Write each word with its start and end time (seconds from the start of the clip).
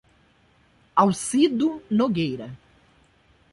Alcido 0.95 1.83
Nogueira 1.91 2.49